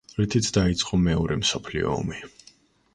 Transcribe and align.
რითიც 0.19 0.47
დაიწყო 0.55 0.99
მეორე 1.09 1.39
მსოფლიო 1.43 1.95
ომი. 2.01 2.27